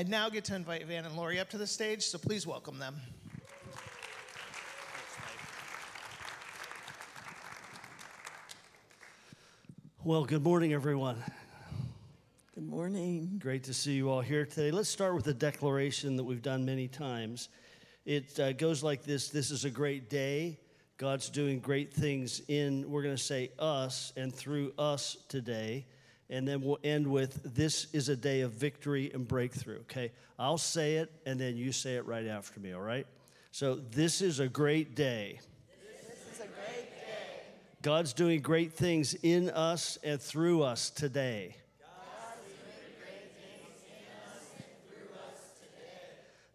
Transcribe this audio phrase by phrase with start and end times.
[0.00, 2.78] I now get to invite Van and Lori up to the stage, so please welcome
[2.78, 2.96] them.
[10.02, 11.22] Well, good morning, everyone.
[12.54, 13.36] Good morning.
[13.42, 14.70] Great to see you all here today.
[14.70, 17.50] Let's start with a declaration that we've done many times.
[18.06, 20.58] It uh, goes like this This is a great day.
[20.96, 25.84] God's doing great things in, we're going to say us and through us today.
[26.30, 29.80] And then we'll end with this is a day of victory and breakthrough.
[29.80, 30.12] Okay.
[30.38, 33.06] I'll say it and then you say it right after me, all right?
[33.50, 35.40] So, this is a great day.
[36.06, 37.42] This is a great day.
[37.82, 41.56] God's doing great things in us and through us today.
[41.80, 46.00] God's doing great things in us and through us today.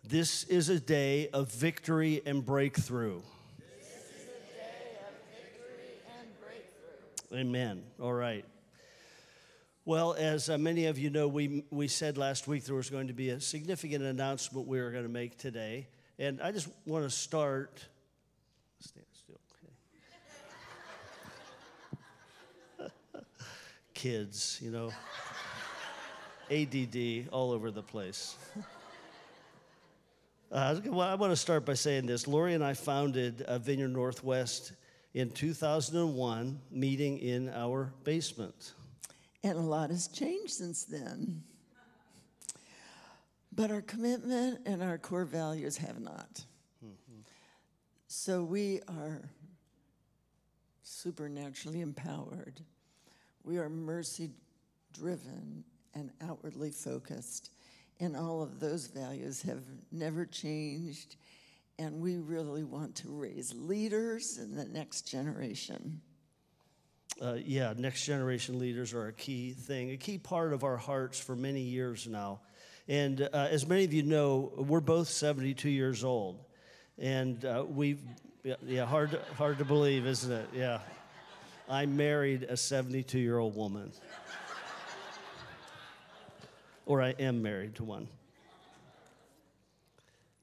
[0.07, 3.21] This is a day of victory and breakthrough.
[3.59, 7.37] This is a day of victory and breakthrough.
[7.37, 7.83] Amen.
[7.99, 8.45] All right.
[9.87, 13.05] Well, as uh, many of you know, we, we said last week there was going
[13.05, 15.85] to be a significant announcement we were going to make today.
[16.17, 17.85] And I just want to start.
[18.79, 19.39] Stand still.
[22.79, 22.89] Okay.
[23.93, 24.89] Kids, you know,
[26.49, 28.37] ADD all over the place.
[30.51, 32.27] Uh, well, I want to start by saying this.
[32.27, 34.71] Lori and I founded uh, Vineyard Northwest
[35.13, 38.73] in 2001, meeting in our basement.
[39.45, 41.43] And a lot has changed since then.
[43.53, 46.43] But our commitment and our core values have not.
[46.83, 47.19] Mm-hmm.
[48.07, 49.29] So we are
[50.81, 52.59] supernaturally empowered.
[53.43, 54.31] We are mercy
[54.93, 57.51] driven and outwardly focused.
[57.99, 61.17] And all of those values have never changed.
[61.77, 66.01] And we really want to raise leaders in the next generation.
[67.21, 71.19] Uh, yeah, next generation leaders are a key thing, a key part of our hearts
[71.19, 72.39] for many years now.
[72.87, 76.43] And uh, as many of you know, we're both 72 years old.
[76.97, 78.01] And uh, we've,
[78.43, 80.49] yeah, hard to, hard to believe, isn't it?
[80.53, 80.79] Yeah.
[81.69, 83.91] I married a 72 year old woman
[86.85, 88.07] or I am married to one.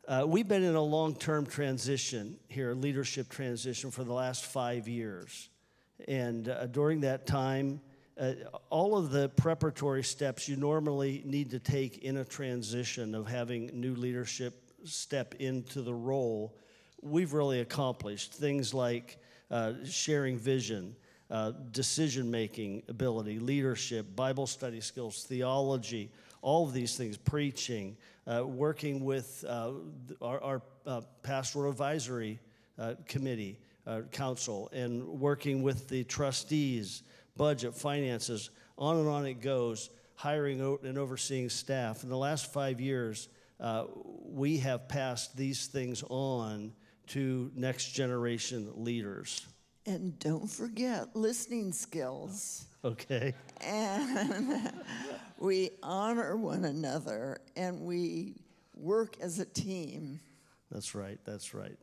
[0.07, 4.89] Uh, we've been in a long term transition here, leadership transition, for the last five
[4.89, 5.49] years.
[6.09, 7.81] And uh, during that time,
[8.21, 8.33] uh,
[8.71, 13.71] all of the preparatory steps you normally need to take in a transition of having
[13.73, 16.55] new leadership step into the role,
[17.01, 18.35] we've really accomplished.
[18.35, 19.19] Things like
[19.51, 20.95] uh, sharing vision,
[21.31, 26.11] uh, decision making ability, leadership, Bible study skills, theology,
[26.43, 27.97] all of these things, preaching,
[28.27, 29.73] uh, working with uh,
[30.21, 32.39] our, our uh, pastoral advisory
[33.07, 37.03] committee, uh, council, and working with the trustees,
[37.37, 42.03] budget, finances, on and on it goes, hiring and overseeing staff.
[42.03, 43.29] In the last five years,
[43.61, 43.85] uh,
[44.25, 46.73] we have passed these things on
[47.09, 49.47] to next generation leaders.
[49.87, 52.67] And don't forget listening skills.
[52.85, 53.35] Okay.
[53.61, 54.73] And
[55.39, 58.37] we honor one another and we
[58.75, 60.21] work as a team.
[60.71, 61.19] That's right.
[61.25, 61.77] That's right.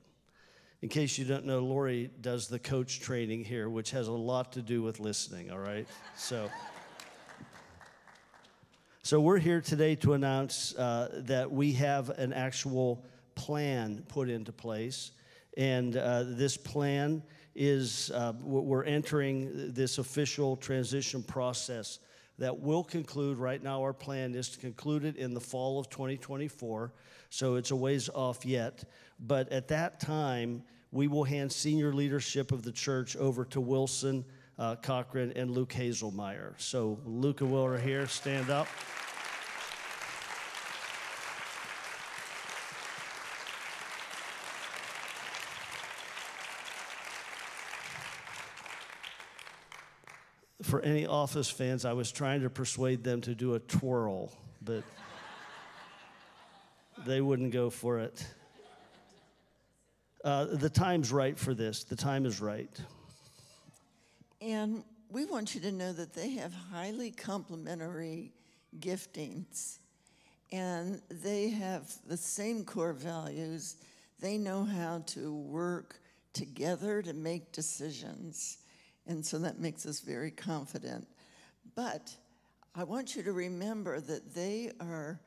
[0.82, 4.54] In case you don't know, Lori does the coach training here, which has a lot
[4.54, 5.86] to do with listening, all right?
[6.16, 6.50] So.
[9.04, 13.04] So, we're here today to announce uh, that we have an actual
[13.36, 15.12] plan put into place.
[15.58, 17.24] And uh, this plan
[17.56, 22.00] is uh, we're entering this official transition process
[22.38, 23.38] that will conclude.
[23.38, 26.94] Right now, our plan is to conclude it in the fall of 2024,
[27.30, 28.86] so it's a ways off yet.
[29.19, 34.25] But at that time, we will hand senior leadership of the church over to Wilson
[34.57, 36.53] uh, Cochran and Luke Hazelmeyer.
[36.57, 38.07] So, Luke and Will are here.
[38.07, 38.68] Stand up.
[50.69, 54.31] for any Office fans, I was trying to persuade them to do a twirl,
[54.62, 54.84] but
[57.06, 58.25] they wouldn't go for it.
[60.24, 61.83] Uh, the time's right for this.
[61.83, 62.77] The time is right.
[64.42, 68.33] And we want you to know that they have highly complementary
[68.80, 69.80] giftings
[70.51, 73.77] and they have the same core values.
[74.19, 76.00] They know how to work
[76.33, 78.57] together to make decisions.
[79.07, 81.07] And so that makes us very confident.
[81.75, 82.13] But
[82.75, 85.19] I want you to remember that they are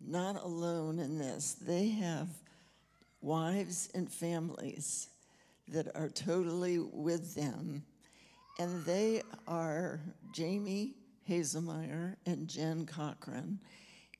[0.00, 1.56] not alone in this.
[1.60, 2.28] They have
[3.20, 5.08] wives and families
[5.68, 7.82] that are totally with them.
[8.58, 10.00] And they are
[10.32, 10.94] Jamie
[11.28, 13.58] Hazelmeyer and Jen Cochran.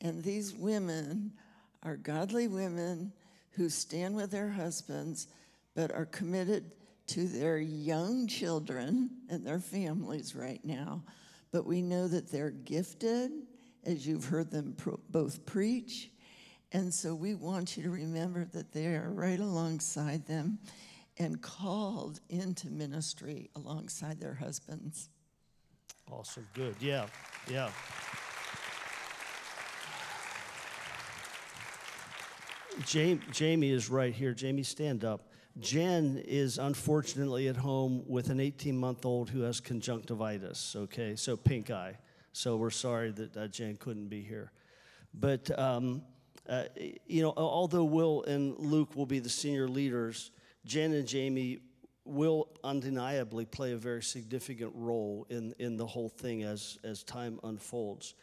[0.01, 1.33] And these women
[1.83, 3.13] are godly women
[3.53, 5.27] who stand with their husbands
[5.75, 6.71] but are committed
[7.09, 11.03] to their young children and their families right now.
[11.53, 13.33] But we know that they're gifted,
[13.85, 16.11] as you've heard them pro- both preach.
[16.73, 20.59] And so we want you to remember that they are right alongside them
[21.19, 25.09] and called into ministry alongside their husbands.
[26.11, 26.47] Awesome.
[26.55, 26.77] Good.
[26.81, 27.07] Yeah.
[27.49, 27.71] Yeah.
[32.87, 34.33] Jamie, Jamie is right here.
[34.33, 35.29] Jamie, stand up.
[35.59, 41.17] Jen is unfortunately at home with an 18 month old who has conjunctivitis, okay?
[41.17, 41.99] So pink eye.
[42.33, 44.53] So we're sorry that uh, Jen couldn't be here.
[45.13, 46.03] But, um,
[46.49, 46.65] uh,
[47.07, 50.31] you know, although Will and Luke will be the senior leaders,
[50.65, 51.59] Jen and Jamie
[52.05, 57.39] will undeniably play a very significant role in, in the whole thing as, as time
[57.45, 58.15] unfolds.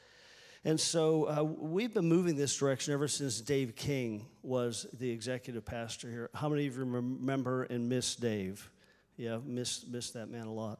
[0.65, 5.63] And so uh, we've been moving this direction ever since Dave King was the executive
[5.63, 6.29] pastor here.
[6.33, 8.69] How many of you remember and miss Dave?
[9.15, 10.79] Yeah, miss, miss that man a lot.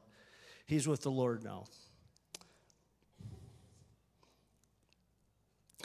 [0.65, 1.65] He's with the Lord now.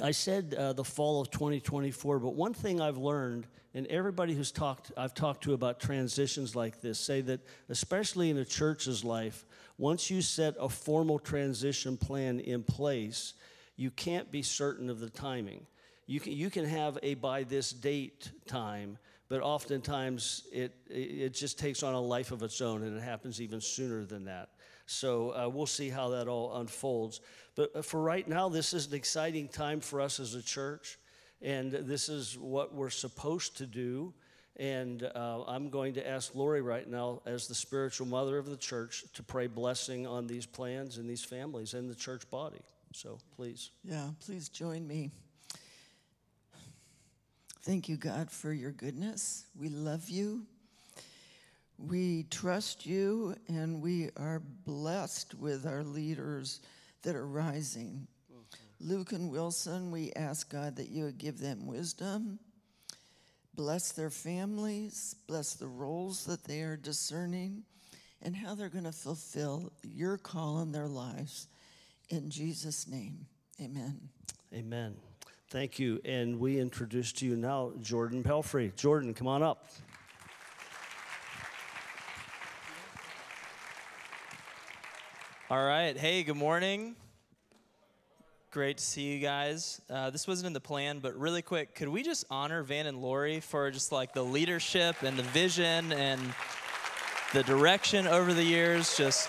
[0.01, 4.51] I said uh, the fall of 2024, but one thing I've learned, and everybody who's
[4.51, 9.45] talked, I've talked to about transitions like this, say that especially in a church's life,
[9.77, 13.35] once you set a formal transition plan in place,
[13.77, 15.67] you can't be certain of the timing.
[16.07, 18.97] You can, you can have a by this date time,
[19.29, 23.41] but oftentimes it, it just takes on a life of its own and it happens
[23.41, 24.51] even sooner than that.
[24.93, 27.21] So uh, we'll see how that all unfolds.
[27.55, 30.99] But uh, for right now, this is an exciting time for us as a church,
[31.41, 34.13] and this is what we're supposed to do.
[34.57, 38.57] And uh, I'm going to ask Lori right now, as the spiritual mother of the
[38.57, 42.61] church, to pray blessing on these plans and these families and the church body.
[42.93, 43.71] So please.
[43.83, 45.11] Yeah, please join me.
[47.63, 49.47] Thank you, God, for your goodness.
[49.59, 50.47] We love you.
[51.87, 56.61] We trust you, and we are blessed with our leaders
[57.03, 58.07] that are rising.
[58.79, 62.39] Luke and Wilson, we ask God that you would give them wisdom,
[63.55, 67.65] bless their families, bless the roles that they are discerning,
[68.23, 71.49] and how they're going to fulfill your call in their lives.
[72.11, 73.27] In Jesus' name,
[73.61, 74.01] amen.
[74.55, 74.95] Amen.
[75.49, 76.01] Thank you.
[76.05, 78.75] And we introduce to you now Jordan Pelphrey.
[78.77, 79.69] Jordan, come on up.
[85.53, 85.95] All right.
[85.95, 86.97] Hey, good morning.
[88.53, 89.83] Great to see you guys.
[89.91, 93.03] Uh, this wasn't in the plan, but really quick, could we just honor Van and
[93.03, 96.23] Lori for just like the leadership and the vision and
[97.35, 98.97] the direction over the years?
[98.97, 99.29] Just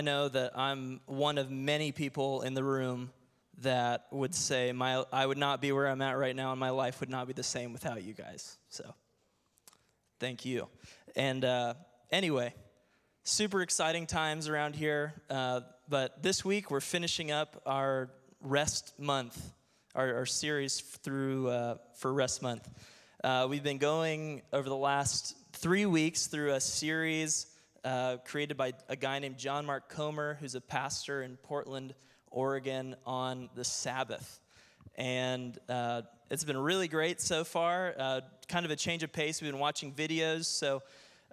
[0.00, 3.10] I know that I'm one of many people in the room
[3.58, 6.70] that would say my I would not be where I'm at right now, and my
[6.70, 8.56] life would not be the same without you guys.
[8.70, 8.94] So,
[10.18, 10.68] thank you.
[11.16, 11.74] And uh,
[12.10, 12.54] anyway,
[13.24, 15.12] super exciting times around here.
[15.28, 18.08] Uh, but this week we're finishing up our
[18.40, 19.52] rest month,
[19.94, 22.66] our, our series through uh, for rest month.
[23.22, 27.49] Uh, we've been going over the last three weeks through a series
[27.84, 31.94] uh, created by a guy named John Mark Comer, who's a pastor in Portland,
[32.30, 34.40] Oregon, on the Sabbath.
[34.96, 37.94] And uh, it's been really great so far.
[37.98, 39.40] Uh, kind of a change of pace.
[39.40, 40.44] We've been watching videos.
[40.44, 40.82] So,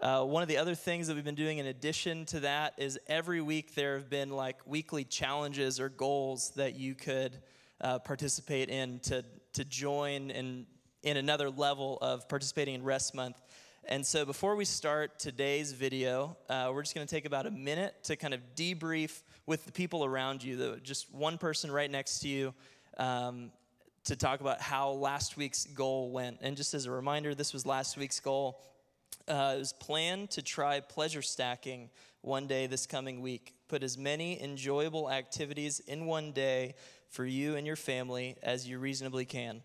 [0.01, 2.99] uh, one of the other things that we've been doing in addition to that is
[3.07, 7.39] every week there have been like weekly challenges or goals that you could
[7.81, 9.23] uh, participate in to,
[9.53, 10.67] to join in,
[11.01, 13.41] in another level of participating in Rest Month.
[13.89, 17.51] And so before we start today's video, uh, we're just going to take about a
[17.51, 21.89] minute to kind of debrief with the people around you, the, just one person right
[21.89, 22.53] next to you,
[22.97, 23.49] um,
[24.03, 26.39] to talk about how last week's goal went.
[26.41, 28.59] And just as a reminder, this was last week's goal.
[29.25, 31.89] Uh, it was planned to try pleasure stacking
[32.19, 33.53] one day this coming week.
[33.69, 36.75] Put as many enjoyable activities in one day
[37.09, 39.61] for you and your family as you reasonably can.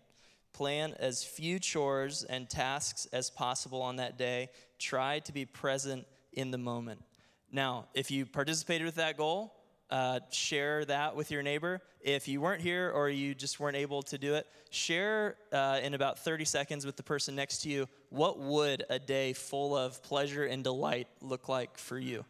[0.53, 4.49] Plan as few chores and tasks as possible on that day.
[4.79, 7.03] Try to be present in the moment.
[7.51, 9.53] Now, if you participated with that goal,
[9.89, 11.81] uh, share that with your neighbor.
[12.01, 15.93] If you weren't here or you just weren't able to do it, share uh, in
[15.93, 20.01] about 30 seconds with the person next to you what would a day full of
[20.01, 22.25] pleasure and delight look like for you.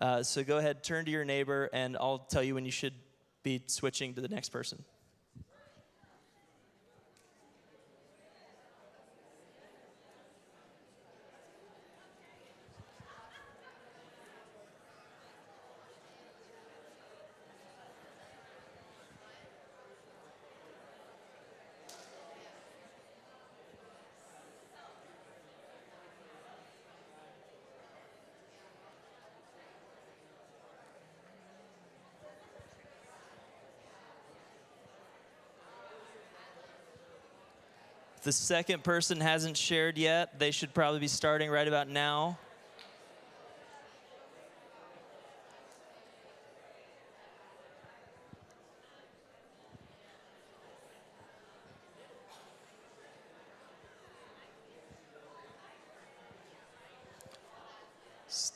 [0.00, 2.94] Uh, so go ahead, turn to your neighbor, and I'll tell you when you should
[3.42, 4.82] be switching to the next person.
[38.22, 42.38] If the second person hasn't shared yet, they should probably be starting right about now.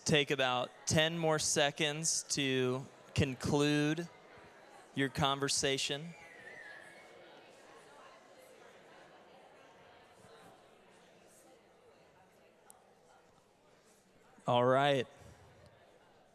[0.04, 4.06] Take about 10 more seconds to conclude
[4.94, 6.14] your conversation.
[14.48, 15.08] All right.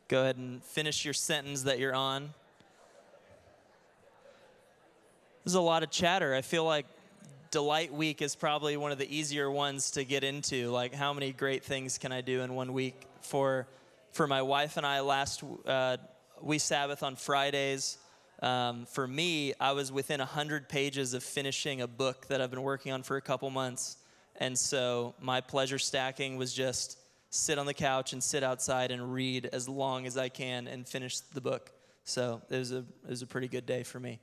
[0.10, 2.34] Go ahead and finish your sentence that you're on.
[5.46, 6.36] There's a lot of chatter.
[6.36, 6.86] I feel like
[7.52, 10.70] Delight Week is probably one of the easier ones to get into.
[10.72, 13.02] Like, how many great things can I do in one week?
[13.22, 13.66] For,
[14.12, 15.96] for my wife and I, last uh,
[16.42, 17.98] we Sabbath on Fridays.
[18.42, 22.64] Um, for me, I was within 100 pages of finishing a book that I've been
[22.64, 23.96] working on for a couple months.
[24.36, 26.98] And so my pleasure stacking was just
[27.32, 30.88] sit on the couch and sit outside and read as long as I can and
[30.88, 31.72] finish the book.
[32.04, 34.20] So it was a, it was a pretty good day for me.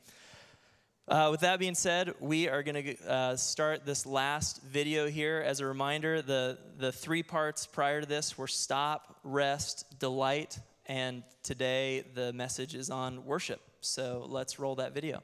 [1.08, 5.42] Uh, with that being said, we are going to uh, start this last video here.
[5.44, 11.22] As a reminder, the, the three parts prior to this were stop, rest, delight, and
[11.42, 13.62] today the message is on worship.
[13.80, 15.22] So let's roll that video.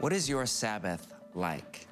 [0.00, 1.88] What is your Sabbath like?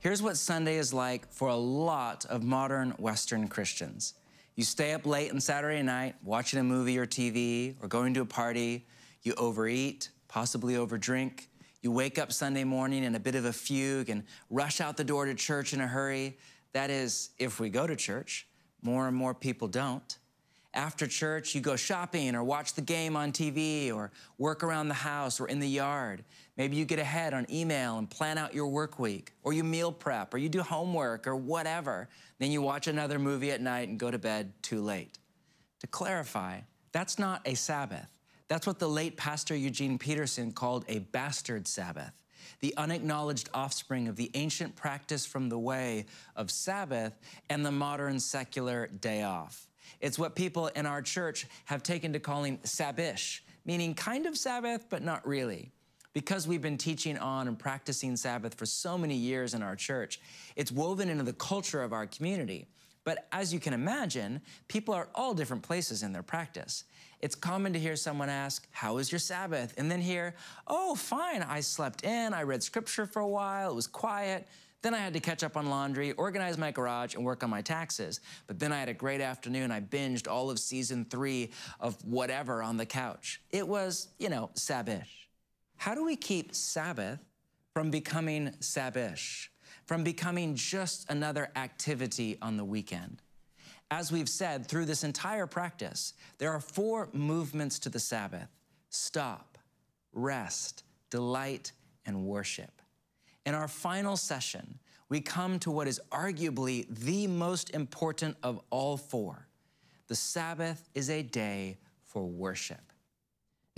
[0.00, 4.12] Here's what Sunday is like for a lot of modern Western Christians.
[4.56, 8.20] You stay up late on Saturday night watching a movie or TV or going to
[8.20, 8.86] a party.
[9.22, 11.46] You overeat, possibly overdrink.
[11.80, 15.04] You wake up Sunday morning in a bit of a fugue and rush out the
[15.04, 16.36] door to church in a hurry.
[16.74, 18.48] That is, if we go to church.
[18.82, 20.18] More and more people don't.
[20.72, 24.94] After church, you go shopping or watch the game on TV or work around the
[24.94, 26.22] house or in the yard.
[26.60, 29.90] Maybe you get ahead on email and plan out your work week, or you meal
[29.90, 32.10] prep, or you do homework or whatever.
[32.38, 35.18] Then you watch another movie at night and go to bed too late.
[35.78, 36.60] To clarify,
[36.92, 38.10] that's not a Sabbath.
[38.48, 42.12] That's what the late Pastor Eugene Peterson called a bastard Sabbath,
[42.60, 46.04] the unacknowledged offspring of the ancient practice from the way
[46.36, 49.66] of Sabbath and the modern secular day off.
[50.02, 54.90] It's what people in our church have taken to calling Sabbish, meaning kind of Sabbath,
[54.90, 55.72] but not really.
[56.12, 60.20] Because we've been teaching on and practicing Sabbath for so many years in our church,
[60.56, 62.66] it's woven into the culture of our community.
[63.04, 66.84] But as you can imagine, people are all different places in their practice.
[67.20, 69.74] It's common to hear someone ask, How was your Sabbath?
[69.76, 70.34] And then hear,
[70.66, 74.46] Oh, fine, I slept in, I read scripture for a while, it was quiet.
[74.82, 77.60] Then I had to catch up on laundry, organize my garage, and work on my
[77.60, 78.20] taxes.
[78.46, 79.70] But then I had a great afternoon.
[79.70, 81.50] I binged all of season three
[81.80, 83.42] of whatever on the couch.
[83.50, 85.19] It was, you know, Sabbish.
[85.80, 87.20] How do we keep Sabbath
[87.72, 89.48] from becoming Sabbish,
[89.86, 93.22] from becoming just another activity on the weekend?
[93.90, 98.48] As we've said through this entire practice, there are four movements to the Sabbath
[98.90, 99.56] stop,
[100.12, 101.72] rest, delight,
[102.04, 102.82] and worship.
[103.46, 108.98] In our final session, we come to what is arguably the most important of all
[108.98, 109.48] four.
[110.08, 112.89] The Sabbath is a day for worship.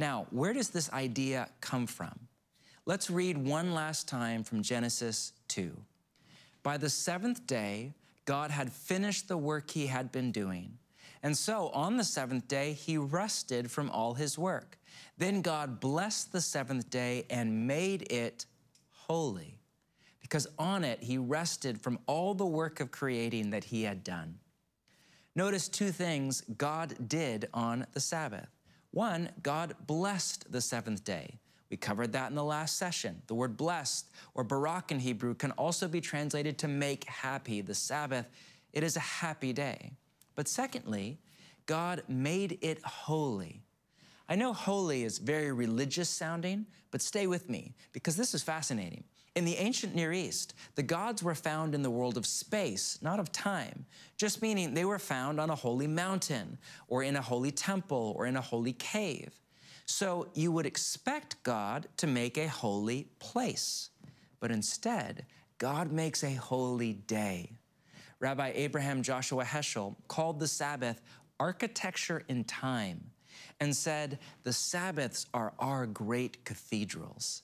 [0.02, 2.26] Now, where does this idea come from?
[2.86, 5.76] Let's read one last time from Genesis 2.
[6.64, 7.92] By the seventh day,
[8.24, 10.76] God had finished the work he had been doing.
[11.22, 14.76] And so on the seventh day, he rested from all his work.
[15.18, 18.46] Then God blessed the seventh day and made it
[18.90, 19.60] holy,
[20.20, 24.40] because on it he rested from all the work of creating that he had done.
[25.36, 28.48] Notice two things God did on the Sabbath.
[28.92, 31.38] One, God blessed the seventh day.
[31.70, 33.22] We covered that in the last session.
[33.26, 37.62] The word blessed or barak in Hebrew can also be translated to make happy.
[37.62, 38.26] The Sabbath,
[38.74, 39.92] it is a happy day.
[40.34, 41.18] But secondly,
[41.64, 43.62] God made it holy.
[44.28, 49.04] I know holy is very religious sounding, but stay with me because this is fascinating.
[49.34, 53.18] In the ancient Near East, the gods were found in the world of space, not
[53.18, 53.86] of time,
[54.18, 58.26] just meaning they were found on a holy mountain, or in a holy temple, or
[58.26, 59.32] in a holy cave.
[59.86, 63.88] So you would expect God to make a holy place,
[64.38, 65.24] but instead,
[65.56, 67.52] God makes a holy day.
[68.20, 71.00] Rabbi Abraham Joshua Heschel called the Sabbath
[71.40, 73.10] architecture in time
[73.60, 77.42] and said, The Sabbaths are our great cathedrals.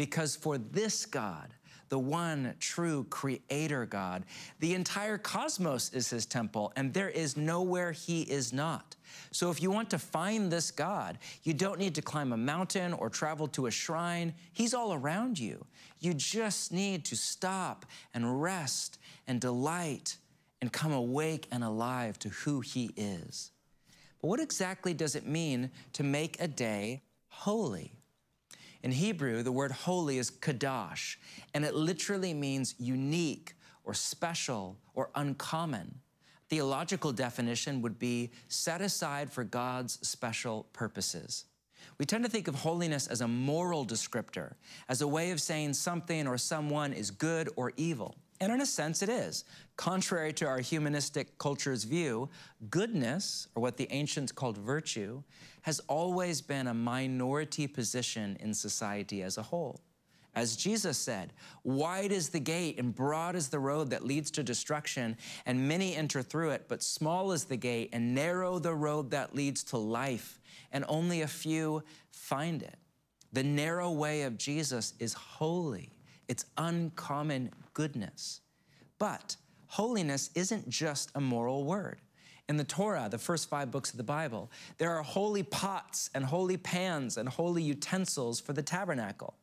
[0.00, 1.52] Because for this God,
[1.90, 4.24] the one true creator God,
[4.58, 8.96] the entire cosmos is his temple, and there is nowhere he is not.
[9.30, 12.94] So if you want to find this God, you don't need to climb a mountain
[12.94, 14.32] or travel to a shrine.
[14.54, 15.66] He's all around you.
[15.98, 20.16] You just need to stop and rest and delight
[20.62, 23.50] and come awake and alive to who he is.
[24.22, 27.99] But what exactly does it mean to make a day holy?
[28.82, 31.16] In Hebrew, the word holy is kadosh,
[31.52, 36.00] and it literally means unique or special or uncommon.
[36.48, 41.44] Theological definition would be set aside for God's special purposes.
[41.98, 44.54] We tend to think of holiness as a moral descriptor,
[44.88, 48.16] as a way of saying something or someone is good or evil.
[48.40, 49.44] And in a sense, it is.
[49.80, 52.28] Contrary to our humanistic culture's view,
[52.68, 55.22] goodness, or what the ancients called virtue,
[55.62, 59.80] has always been a minority position in society as a whole.
[60.34, 61.32] As Jesus said,
[61.64, 65.96] wide is the gate and broad is the road that leads to destruction, and many
[65.96, 69.78] enter through it, but small is the gate and narrow the road that leads to
[69.78, 72.76] life, and only a few find it.
[73.32, 75.94] The narrow way of Jesus is holy,
[76.28, 78.42] it's uncommon goodness.
[78.98, 79.36] But
[79.70, 82.00] holiness isn't just a moral word.
[82.48, 86.24] In the Torah, the first five books of the Bible, there are holy pots and
[86.24, 89.34] holy pans and holy utensils for the tabernacle.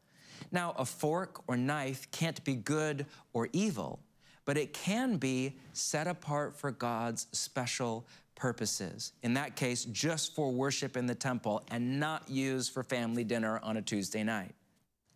[0.52, 4.02] Now, a fork or knife can't be good or evil,
[4.44, 9.14] but it can be set apart for God's special purposes.
[9.24, 13.60] In that case, just for worship in the temple and not used for family dinner
[13.64, 14.54] on a Tuesday night.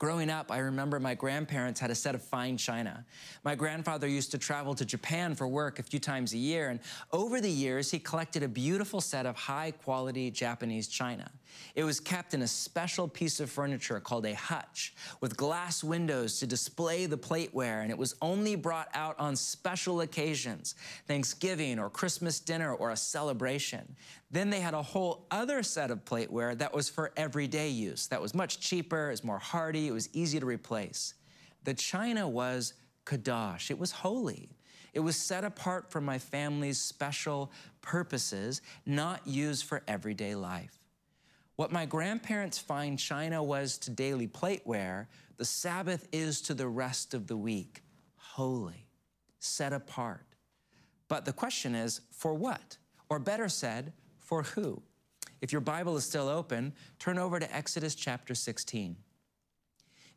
[0.01, 3.05] Growing up, I remember my grandparents had a set of fine china.
[3.43, 6.79] My grandfather used to travel to Japan for work a few times a year, and
[7.11, 11.29] over the years, he collected a beautiful set of high quality Japanese china.
[11.75, 16.39] It was kept in a special piece of furniture called a hutch with glass windows
[16.39, 20.73] to display the plateware, and it was only brought out on special occasions,
[21.07, 23.95] Thanksgiving or Christmas dinner or a celebration.
[24.31, 28.07] Then they had a whole other set of plateware that was for everyday use.
[28.07, 31.15] That was much cheaper, it was more hardy, it was easy to replace.
[31.65, 32.73] The china was
[33.05, 34.49] kadosh, it was holy.
[34.93, 40.77] It was set apart for my family's special purposes, not used for everyday life.
[41.55, 47.13] What my grandparents' fine china was to daily plateware, the Sabbath is to the rest
[47.13, 47.83] of the week
[48.15, 48.87] holy,
[49.39, 50.25] set apart.
[51.09, 52.77] But the question is, for what?
[53.09, 53.91] Or better said,
[54.31, 54.81] for who?
[55.41, 58.95] If your Bible is still open, turn over to Exodus chapter 16.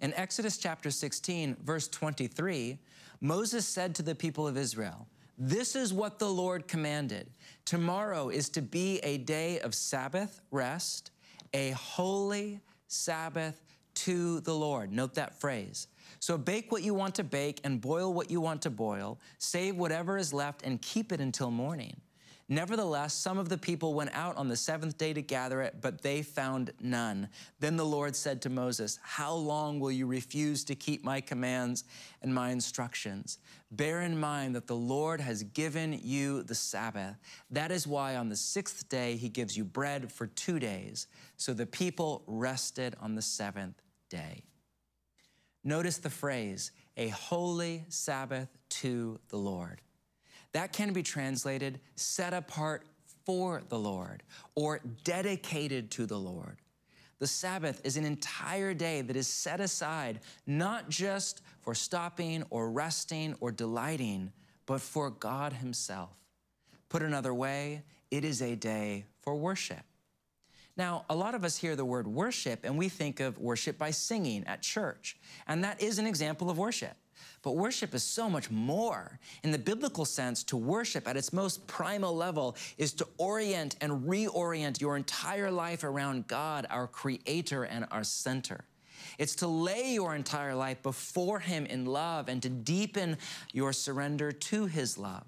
[0.01, 2.79] In Exodus chapter 16, verse 23,
[3.21, 7.29] Moses said to the people of Israel, This is what the Lord commanded.
[7.65, 11.11] Tomorrow is to be a day of Sabbath rest
[11.53, 14.93] a holy Sabbath to the Lord.
[14.93, 15.89] Note that phrase.
[16.21, 19.75] So bake what you want to bake and boil what you want to boil, save
[19.75, 22.01] whatever is left and keep it until morning.
[22.49, 26.03] Nevertheless, some of the people went out on the seventh day to gather it, but
[26.03, 27.29] they found none.
[27.59, 31.85] Then the Lord said to Moses, How long will you refuse to keep my commands
[32.21, 33.39] and my instructions?
[33.71, 37.17] Bear in mind that the Lord has given you the Sabbath.
[37.51, 41.07] That is why on the sixth day he gives you bread for two days.
[41.39, 43.81] So the people rested on the seventh
[44.11, 44.45] day.
[45.65, 49.81] Notice the phrase, a holy Sabbath to the Lord.
[50.55, 52.87] That can be translated set apart
[53.27, 54.23] for the Lord
[54.55, 56.59] or dedicated to the Lord.
[57.19, 62.71] The Sabbath is an entire day that is set aside not just for stopping or
[62.71, 64.33] resting or delighting,
[64.67, 66.11] but for God Himself.
[66.89, 69.83] Put another way, it is a day for worship.
[70.77, 73.91] Now, a lot of us hear the word worship and we think of worship by
[73.91, 76.97] singing at church, and that is an example of worship.
[77.45, 79.21] But worship is so much more.
[79.43, 84.09] In the biblical sense, to worship at its most primal level is to orient and
[84.09, 88.65] reorient your entire life around God, our creator and our center.
[89.19, 93.19] It's to lay your entire life before Him in love and to deepen
[93.53, 95.27] your surrender to His love.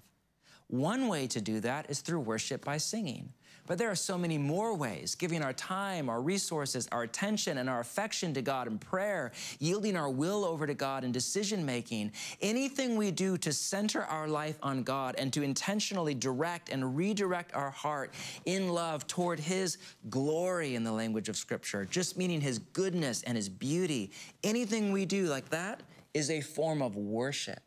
[0.65, 3.31] One way to do that is through worship by singing.
[3.67, 7.69] But there are so many more ways giving our time, our resources, our attention, and
[7.69, 12.13] our affection to God in prayer, yielding our will over to God in decision making.
[12.41, 17.53] Anything we do to center our life on God and to intentionally direct and redirect
[17.53, 18.13] our heart
[18.45, 19.77] in love toward His
[20.09, 24.11] glory in the language of Scripture, just meaning His goodness and His beauty.
[24.43, 27.66] Anything we do like that is a form of worship.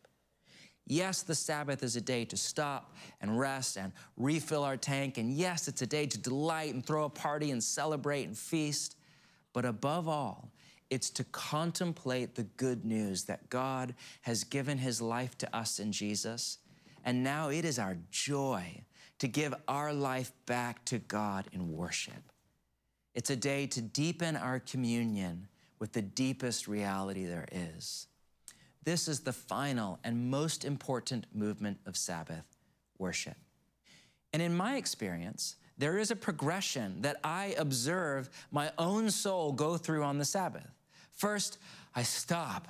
[0.86, 5.18] Yes, the Sabbath is a day to stop and rest and refill our tank.
[5.18, 8.96] And yes, it's a day to delight and throw a party and celebrate and feast.
[9.52, 10.50] But above all,
[10.90, 15.92] it's to contemplate the good news that God has given his life to us in
[15.92, 16.58] Jesus.
[17.04, 18.82] And now it is our joy
[19.20, 22.32] to give our life back to God in worship.
[23.14, 28.06] It's a day to deepen our communion with the deepest reality there is.
[28.84, 32.44] This is the final and most important movement of Sabbath
[32.98, 33.36] worship.
[34.32, 39.76] And in my experience, there is a progression that I observe my own soul go
[39.76, 40.70] through on the Sabbath.
[41.12, 41.58] First,
[41.94, 42.68] I stop.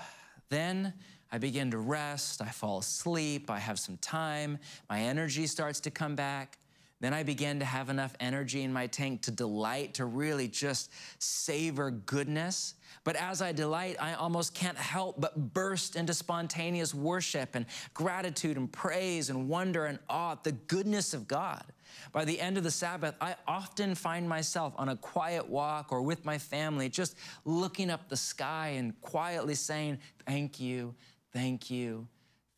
[0.49, 0.95] Then
[1.33, 2.43] I begin to rest.
[2.43, 3.51] I fall asleep.
[3.51, 4.59] I have some time.
[4.89, 6.59] My energy starts to come back.
[7.01, 10.93] Then I begin to have enough energy in my tank to delight, to really just
[11.19, 12.75] savor goodness.
[13.05, 18.57] But as I delight, I almost can't help but burst into spontaneous worship and gratitude
[18.57, 21.65] and praise and wonder and awe at the goodness of God.
[22.13, 26.03] By the end of the Sabbath, I often find myself on a quiet walk or
[26.03, 30.95] with my family, just looking up the sky and quietly saying, Thank you,
[31.33, 32.07] thank you,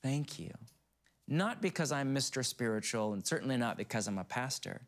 [0.02, 0.50] thank you.
[1.28, 2.44] Not because I'm Mr.
[2.44, 4.82] Spiritual, and certainly not because I'm a pastor,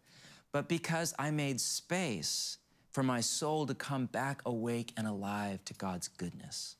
[0.53, 2.59] but because I made space
[2.95, 6.77] for my soul to come back awake and alive to God's goodness.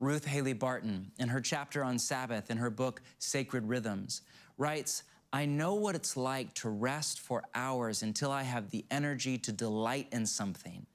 [0.00, 4.22] Ruth Haley Barton, in her chapter on Sabbath in her book Sacred Rhythms,
[4.56, 5.02] writes,
[5.34, 9.52] I know what it's like to rest for hours until I have the energy to
[9.52, 10.86] delight in something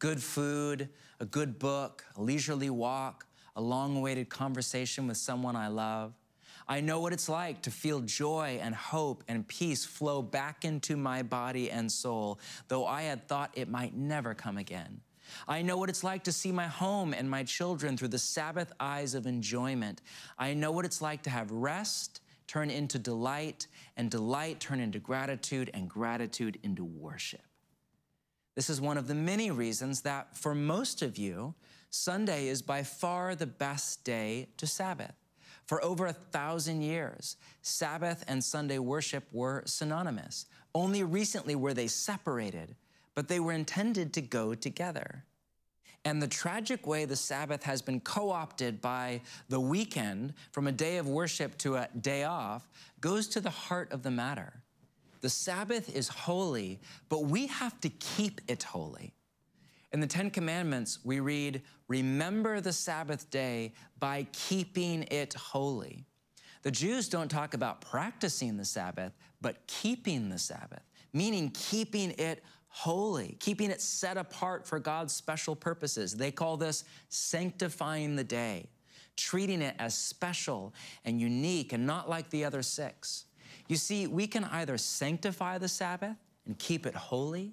[0.00, 0.88] good food,
[1.20, 6.12] a good book, a leisurely walk, a long awaited conversation with someone I love.
[6.68, 10.96] I know what it's like to feel joy and hope and peace flow back into
[10.96, 15.00] my body and soul, though I had thought it might never come again.
[15.48, 18.72] I know what it's like to see my home and my children through the Sabbath
[18.78, 20.02] eyes of enjoyment.
[20.38, 24.98] I know what it's like to have rest turn into delight, and delight turn into
[24.98, 27.40] gratitude, and gratitude into worship.
[28.54, 31.54] This is one of the many reasons that for most of you,
[31.88, 35.14] Sunday is by far the best day to Sabbath.
[35.66, 40.46] For over a thousand years, Sabbath and Sunday worship were synonymous.
[40.74, 42.74] Only recently were they separated,
[43.14, 45.24] but they were intended to go together.
[46.04, 50.72] And the tragic way the Sabbath has been co opted by the weekend from a
[50.72, 52.68] day of worship to a day off
[53.00, 54.52] goes to the heart of the matter.
[55.20, 59.14] The Sabbath is holy, but we have to keep it holy.
[59.92, 66.06] In the Ten Commandments, we read, Remember the Sabbath day by keeping it holy.
[66.62, 72.42] The Jews don't talk about practicing the Sabbath, but keeping the Sabbath, meaning keeping it
[72.68, 76.14] holy, keeping it set apart for God's special purposes.
[76.14, 78.70] They call this sanctifying the day,
[79.16, 80.72] treating it as special
[81.04, 83.26] and unique and not like the other six.
[83.68, 87.52] You see, we can either sanctify the Sabbath and keep it holy,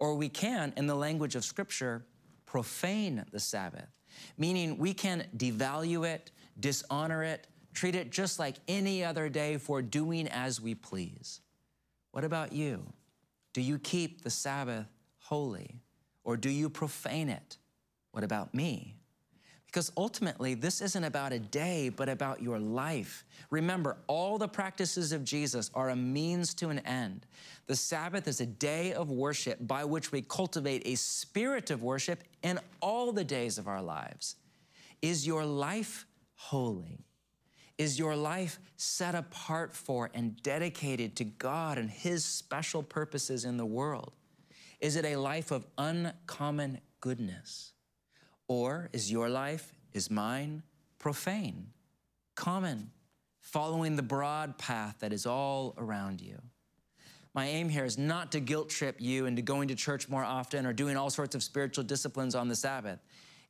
[0.00, 2.04] or we can, in the language of Scripture,
[2.46, 3.88] profane the Sabbath,
[4.36, 9.82] meaning we can devalue it, dishonor it, treat it just like any other day for
[9.82, 11.40] doing as we please.
[12.10, 12.92] What about you?
[13.52, 14.86] Do you keep the Sabbath
[15.18, 15.80] holy
[16.24, 17.58] or do you profane it?
[18.10, 18.99] What about me?
[19.70, 23.24] Because ultimately, this isn't about a day, but about your life.
[23.50, 27.24] Remember, all the practices of Jesus are a means to an end.
[27.68, 32.24] The Sabbath is a day of worship by which we cultivate a spirit of worship
[32.42, 34.34] in all the days of our lives.
[35.02, 36.04] Is your life
[36.34, 37.06] holy?
[37.78, 43.56] Is your life set apart for and dedicated to God and His special purposes in
[43.56, 44.14] the world?
[44.80, 47.72] Is it a life of uncommon goodness?
[48.50, 50.64] Or is your life, is mine,
[50.98, 51.68] profane,
[52.34, 52.90] common,
[53.38, 56.36] following the broad path that is all around you?
[57.32, 60.66] My aim here is not to guilt trip you into going to church more often
[60.66, 62.98] or doing all sorts of spiritual disciplines on the Sabbath.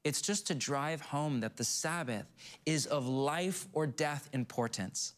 [0.05, 2.27] It's just to drive home that the Sabbath
[2.67, 5.15] is of life or death importance.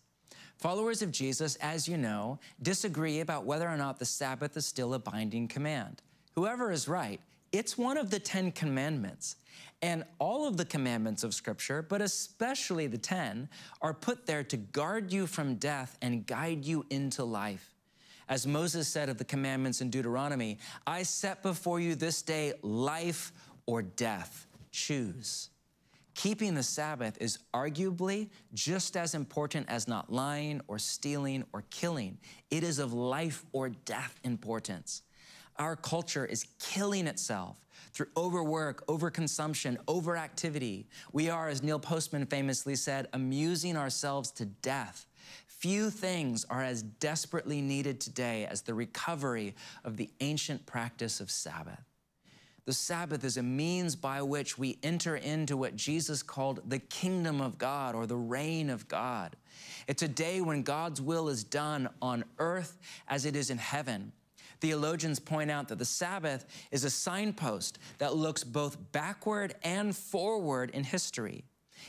[0.58, 4.94] Followers of Jesus, as you know, disagree about whether or not the Sabbath is still
[4.94, 6.02] a binding command.
[6.36, 9.36] Whoever is right, it's one of the Ten Commandments.
[9.82, 13.48] And all of the commandments of Scripture, but especially the 10,
[13.80, 17.74] are put there to guard you from death and guide you into life.
[18.28, 23.32] As Moses said of the commandments in Deuteronomy, I set before you this day life
[23.66, 24.46] or death.
[24.70, 25.50] Choose.
[26.14, 32.18] Keeping the Sabbath is arguably just as important as not lying or stealing or killing.
[32.50, 35.02] It is of life or death importance.
[35.56, 37.61] Our culture is killing itself
[37.92, 40.86] through overwork, overconsumption, overactivity.
[41.12, 45.06] We are, as Neil Postman famously said, amusing ourselves to death.
[45.46, 51.30] Few things are as desperately needed today as the recovery of the ancient practice of
[51.30, 51.84] Sabbath.
[52.64, 57.40] The Sabbath is a means by which we enter into what Jesus called the kingdom
[57.40, 59.36] of God or the reign of God.
[59.88, 62.78] It's a day when God's will is done on earth
[63.08, 64.12] as it is in heaven.
[64.62, 70.70] Theologians point out that the Sabbath is a signpost that looks both backward and forward
[70.70, 71.42] in history.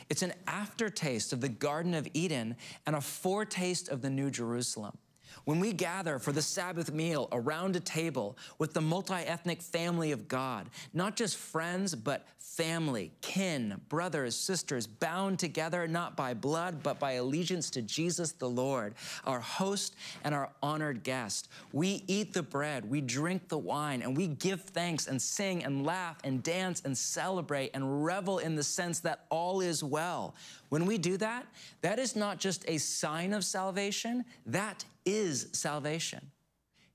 [0.10, 2.56] It's an aftertaste of the Garden of Eden
[2.88, 4.98] and a foretaste of the New Jerusalem.
[5.46, 10.12] When we gather for the Sabbath meal around a table with the multi ethnic family
[10.12, 16.84] of God, not just friends, but family, kin, brothers, sisters, bound together not by blood,
[16.84, 18.94] but by allegiance to Jesus the Lord,
[19.26, 24.16] our host and our honored guest, we eat the bread, we drink the wine, and
[24.16, 28.64] we give thanks and sing and laugh and dance and celebrate and revel in the
[28.64, 30.36] sense that all is well.
[30.74, 31.46] When we do that,
[31.82, 36.32] that is not just a sign of salvation, that is salvation.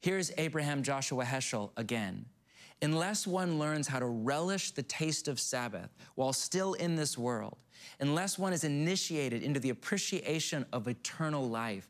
[0.01, 2.25] Here's Abraham Joshua Heschel again.
[2.83, 7.57] Unless one learns how to relish the taste of Sabbath while still in this world,
[8.01, 11.89] unless one is initiated into the appreciation of eternal life,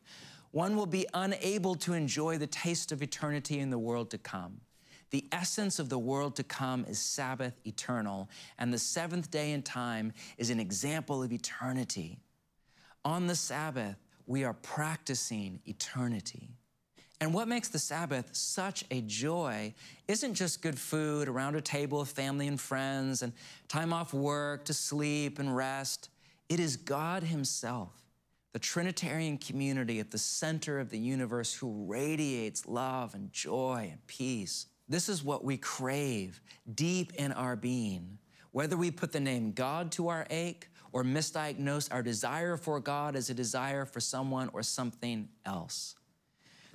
[0.51, 4.61] one will be unable to enjoy the taste of eternity in the world to come.
[5.11, 9.63] The essence of the world to come is Sabbath eternal, and the seventh day in
[9.63, 12.19] time is an example of eternity.
[13.03, 16.49] On the Sabbath, we are practicing eternity.
[17.21, 19.73] And what makes the Sabbath such a joy
[20.07, 23.33] isn't just good food around a table of family and friends and
[23.67, 26.09] time off work to sleep and rest.
[26.47, 27.91] It is God Himself,
[28.53, 34.07] the Trinitarian community at the center of the universe who radiates love and joy and
[34.07, 34.67] peace.
[34.89, 36.41] This is what we crave
[36.73, 38.17] deep in our being.
[38.51, 43.15] Whether we put the name God to our ache or misdiagnose our desire for God
[43.15, 45.95] as a desire for someone or something else.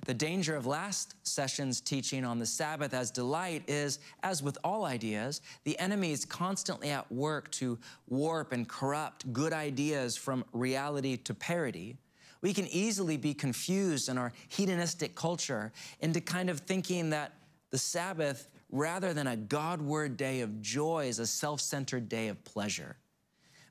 [0.05, 4.85] The danger of last session's teaching on the Sabbath as delight is, as with all
[4.85, 11.17] ideas, the enemy is constantly at work to warp and corrupt good ideas from reality
[11.17, 11.97] to parody.
[12.41, 17.33] We can easily be confused in our hedonistic culture into kind of thinking that
[17.71, 22.43] the Sabbath, rather than a Godward day of joy, is a self centered day of
[22.43, 22.97] pleasure.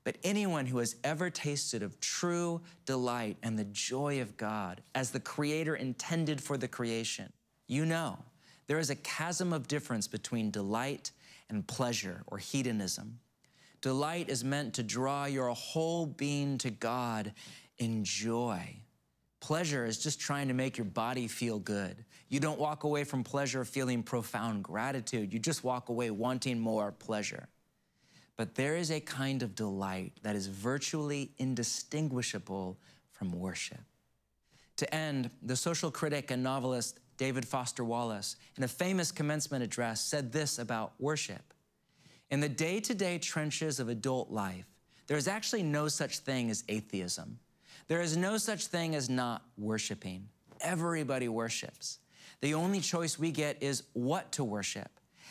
[0.05, 5.11] But anyone who has ever tasted of true delight and the joy of God as
[5.11, 7.33] the Creator intended for the creation,
[7.67, 8.19] you know
[8.67, 11.11] there is a chasm of difference between delight
[11.49, 13.19] and pleasure or hedonism.
[13.81, 17.33] Delight is meant to draw your whole being to God
[17.79, 18.77] in joy.
[19.41, 22.05] Pleasure is just trying to make your body feel good.
[22.35, 25.33] You don't walk away from pleasure feeling profound gratitude.
[25.33, 27.47] You just walk away wanting more pleasure.
[28.37, 32.77] But there is a kind of delight that is virtually indistinguishable
[33.13, 33.79] from worship.
[34.79, 40.01] To end, the social critic and novelist David Foster Wallace, in a famous commencement address,
[40.01, 41.55] said this about worship
[42.33, 44.67] In the day to day trenches of adult life,
[45.07, 47.39] there is actually no such thing as atheism.
[47.87, 50.27] There is no such thing as not worshiping.
[50.61, 52.01] Everybody worships.
[52.41, 54.91] The only choice we get is what to worship.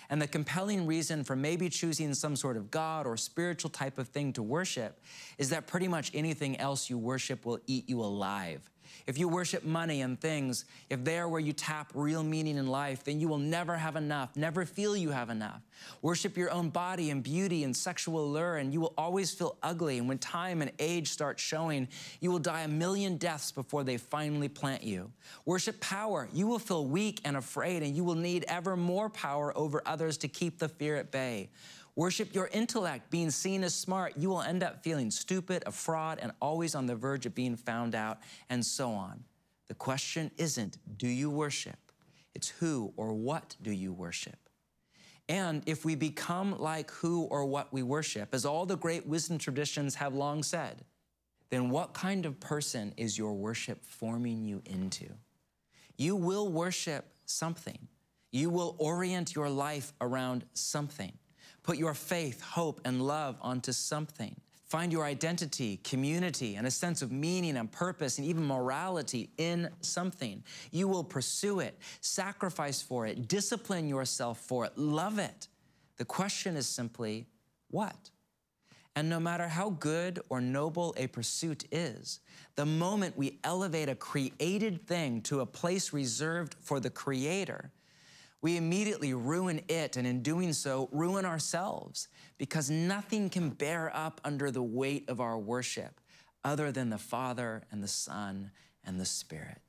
[0.10, 4.10] And the compelling reason for maybe choosing some sort of God or spiritual type of
[4.10, 5.00] thing to worship
[5.38, 8.70] is that pretty much anything else you worship will eat you alive.
[9.06, 12.68] If you worship money and things, if they are where you tap real meaning in
[12.68, 15.62] life, then you will never have enough, never feel you have enough.
[16.02, 19.98] Worship your own body and beauty and sexual allure, and you will always feel ugly.
[19.98, 21.88] And when time and age start showing,
[22.20, 25.12] you will die a million deaths before they finally plant you.
[25.46, 26.30] Worship power.
[26.34, 30.18] You will feel weak and afraid, and you will need ever more power over others
[30.20, 31.50] to keep the fear at bay.
[31.96, 34.14] Worship your intellect, being seen as smart.
[34.18, 37.56] You will end up feeling stupid, a fraud, and always on the verge of being
[37.56, 39.24] found out, and so on.
[39.68, 41.78] The question isn't, do you worship?
[42.34, 44.38] It's who or what do you worship?
[45.30, 49.38] And if we become like who or what we worship, as all the great wisdom
[49.38, 50.84] traditions have long said,
[51.50, 55.06] then what kind of person is your worship forming you into?
[55.96, 57.88] You will worship something.
[58.32, 61.14] You will orient your life around something.
[61.64, 64.36] Put your faith, hope, and love onto something.
[64.66, 69.70] Find your identity, community, and a sense of meaning and purpose and even morality in
[69.82, 70.44] something.
[70.72, 75.48] You will pursue it, sacrifice for it, discipline yourself for it, love it.
[75.98, 77.28] The question is simply,
[77.70, 78.10] what?
[78.96, 82.20] And no matter how good or noble a pursuit is,
[82.56, 87.72] the moment we elevate a created thing to a place reserved for the Creator,
[88.44, 94.20] we immediately ruin it, and in doing so, ruin ourselves because nothing can bear up
[94.26, 96.02] under the weight of our worship
[96.44, 98.52] other than the Father and the Son
[98.84, 99.62] and the Spirit.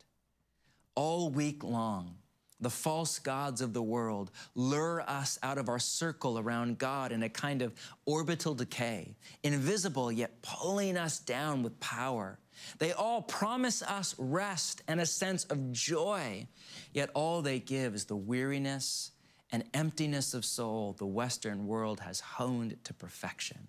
[0.96, 2.16] All week long,
[2.60, 7.22] the false gods of the world lure us out of our circle around God in
[7.22, 7.74] a kind of
[8.06, 12.40] orbital decay, invisible yet pulling us down with power.
[12.78, 16.46] They all promise us rest and a sense of joy,
[16.92, 19.12] yet all they give is the weariness
[19.50, 23.68] and emptiness of soul the Western world has honed to perfection.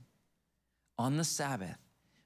[0.97, 1.77] On the Sabbath,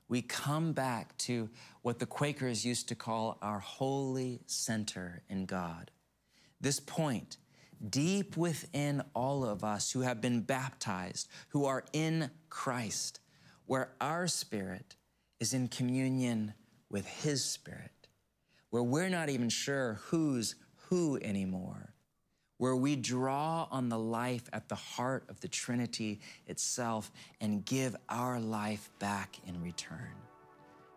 [0.08, 1.50] we come back to
[1.82, 5.92] what the Quakers used to call our holy center in God.
[6.62, 7.38] This point,
[7.90, 13.20] deep within all of us who have been baptized, who are in Christ,
[13.66, 14.96] where our spirit
[15.40, 16.54] is in communion
[16.90, 18.08] with His Spirit,
[18.70, 20.56] where we're not even sure who's
[20.90, 21.94] who anymore,
[22.58, 27.96] where we draw on the life at the heart of the Trinity itself and give
[28.10, 30.16] our life back in return.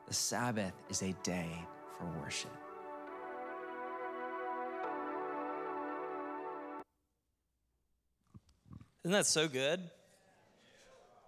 [0.09, 1.51] The Sabbath is a day
[1.99, 2.51] for worship.
[9.05, 9.91] Isn't that so good?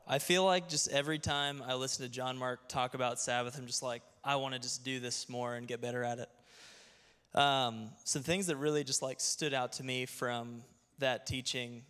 [0.07, 3.67] I feel like just every time I listen to John Mark talk about Sabbath, I'm
[3.67, 6.29] just like, I want to just do this more and get better at it.
[7.39, 10.63] Um, some things that really just like stood out to me from
[10.99, 11.85] that teaching.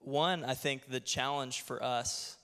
[0.00, 2.36] One, I think the challenge for us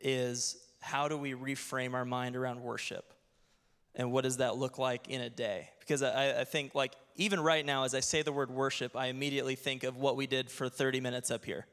[0.00, 3.12] is how do we reframe our mind around worship?
[3.94, 5.68] And what does that look like in a day?
[5.80, 9.06] Because I, I think, like, even right now, as I say the word worship, I
[9.06, 11.66] immediately think of what we did for 30 minutes up here.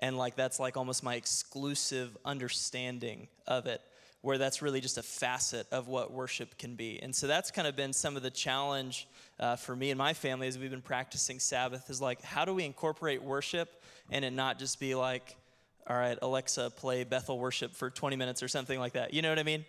[0.00, 3.80] And, like, that's like almost my exclusive understanding of it
[4.20, 7.00] where that's really just a facet of what worship can be.
[7.02, 9.06] And so that's kind of been some of the challenge
[9.38, 12.52] uh, for me and my family as we've been practicing Sabbath is like, how do
[12.52, 15.36] we incorporate worship and it not just be like,
[15.86, 19.14] all right, Alexa, play Bethel worship for 20 minutes or something like that.
[19.14, 19.64] You know what I mean?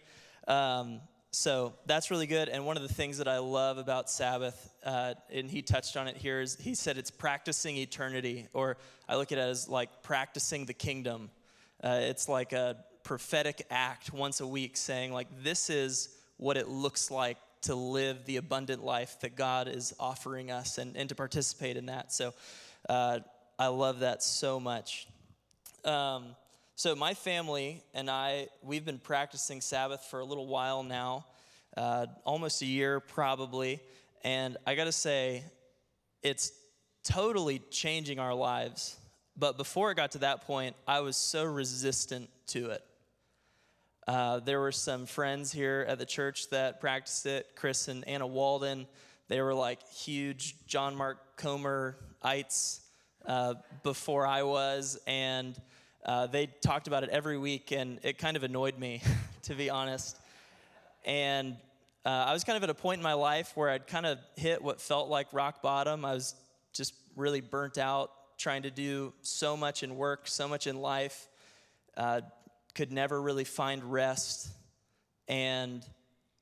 [0.47, 0.99] Um,
[1.31, 2.49] so that's really good.
[2.49, 6.07] And one of the things that I love about Sabbath, uh, and he touched on
[6.07, 10.01] it here, is he said it's practicing eternity, or I look at it as like
[10.01, 11.29] practicing the kingdom.
[11.83, 16.67] Uh, it's like a prophetic act once a week saying, like, this is what it
[16.67, 21.15] looks like to live the abundant life that God is offering us and, and to
[21.15, 22.11] participate in that.
[22.11, 22.33] So
[22.87, 23.19] uh,
[23.57, 25.07] I love that so much.
[25.83, 26.35] Um,
[26.79, 31.25] so my family and I, we've been practicing Sabbath for a little while now,
[31.75, 33.81] uh, almost a year probably.
[34.23, 35.43] And I got to say,
[36.23, 36.53] it's
[37.03, 38.95] totally changing our lives.
[39.35, 42.83] But before it got to that point, I was so resistant to it.
[44.07, 48.25] Uh, there were some friends here at the church that practiced it, Chris and Anna
[48.25, 48.87] Walden.
[49.27, 52.79] They were like huge John Mark Comer ites
[53.25, 55.59] uh, before I was, and
[56.09, 58.99] uh, they talked about it every week, and it kind of annoyed me,
[59.43, 60.17] to be honest.
[61.05, 61.55] And
[62.03, 64.17] uh, I was kind of at a point in my life where I'd kind of
[64.35, 66.03] hit what felt like rock bottom.
[66.03, 66.33] I was
[66.73, 71.27] just really burnt out, trying to do so much in work, so much in life.
[71.95, 72.21] Uh,
[72.73, 74.49] could never really find rest.
[75.27, 75.85] And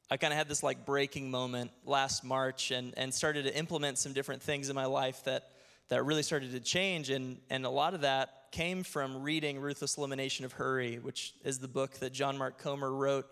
[0.09, 3.97] I kind of had this like breaking moment last March and, and started to implement
[3.97, 5.49] some different things in my life that,
[5.89, 7.09] that really started to change.
[7.09, 11.59] And, and a lot of that came from reading Ruthless Elimination of Hurry, which is
[11.59, 13.27] the book that John Mark Comer wrote.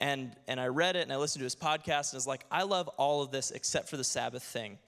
[0.00, 2.44] And, and I read it and I listened to his podcast and I was like,
[2.50, 4.78] I love all of this except for the Sabbath thing.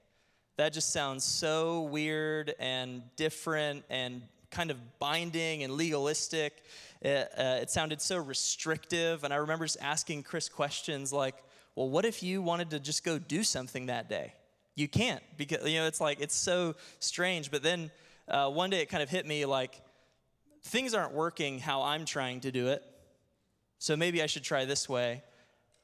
[0.56, 6.64] That just sounds so weird and different and kind of binding and legalistic.
[7.02, 9.22] It, uh, it sounded so restrictive.
[9.24, 11.36] And I remember just asking Chris questions like,
[11.74, 14.32] well, what if you wanted to just go do something that day?
[14.74, 17.50] You can't because, you know, it's like, it's so strange.
[17.50, 17.90] But then
[18.28, 19.80] uh, one day it kind of hit me like,
[20.62, 22.82] things aren't working how I'm trying to do it.
[23.78, 25.22] So maybe I should try this way.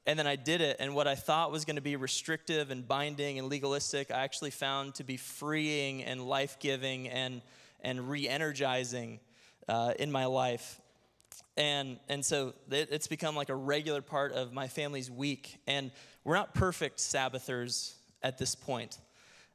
[0.05, 2.86] And then I did it, and what I thought was going to be restrictive and
[2.88, 7.40] binding and legalistic, I actually found to be freeing and life giving and,
[7.82, 9.20] and re energizing
[9.68, 10.80] uh, in my life.
[11.57, 15.59] And, and so it, it's become like a regular part of my family's week.
[15.68, 15.93] And
[16.24, 18.99] we're not perfect Sabbathers at this point.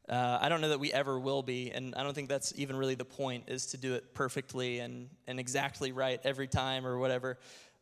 [0.10, 2.78] Uh, I don't know that we ever will be, and I don't think that's even
[2.78, 6.98] really the point, is to do it perfectly and, and exactly right every time or
[6.98, 7.38] whatever.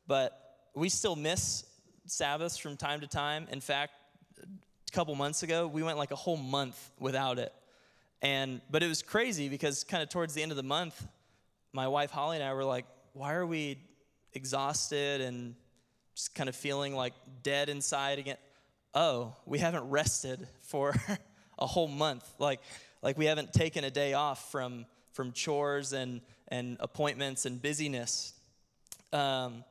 [0.08, 0.42] but
[0.76, 1.64] we still miss
[2.06, 3.48] Sabbaths from time to time.
[3.52, 3.94] In fact,
[4.42, 7.54] a couple months ago, we went like a whole month without it.
[8.22, 11.08] And but it was crazy because kind of towards the end of the month,
[11.74, 13.78] my wife Holly and I were like, why are we
[14.34, 15.56] exhausted and
[16.14, 17.14] just kind of feeling like
[17.44, 18.38] dead inside again?
[18.94, 20.96] Oh, we haven't rested for
[21.60, 22.28] a whole month.
[22.40, 22.62] Like
[23.02, 28.34] like we haven't taken a day off from from chores and and appointments and busyness.
[29.14, 29.64] Um,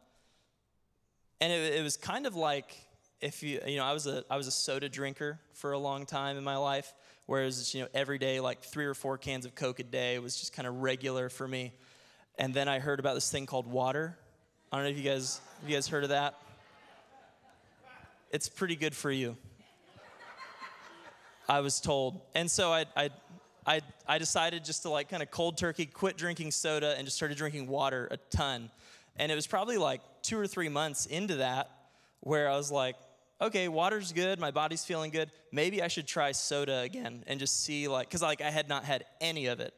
[1.41, 2.74] and it, it was kind of like
[3.20, 6.07] if you you know I was a I was a soda drinker for a long
[6.07, 6.93] time in my life,
[7.26, 10.37] whereas you know every day like three or four cans of Coke a day was
[10.37, 11.72] just kind of regular for me.
[12.39, 14.16] And then I heard about this thing called water.
[14.72, 16.35] I don't know if you guys you guys heard of that.
[18.30, 19.37] It's pretty good for you.
[21.49, 23.11] I was told, and so I I
[23.66, 27.16] I, I decided just to like kind of cold turkey quit drinking soda and just
[27.16, 28.70] started drinking water a ton.
[29.16, 31.70] And it was probably like two or three months into that
[32.20, 32.97] where I was like,
[33.40, 35.30] okay, water's good, my body's feeling good.
[35.51, 38.84] Maybe I should try soda again and just see like, cause like I had not
[38.84, 39.72] had any of it.